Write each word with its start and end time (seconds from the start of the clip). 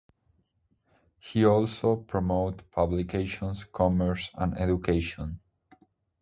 He 1.19 1.45
also 1.45 1.95
promoted 1.95 2.71
publications, 2.71 3.65
commerce 3.65 4.31
and 4.33 4.57
education. 4.57 5.39